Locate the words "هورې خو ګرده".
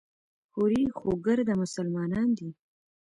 0.53-1.53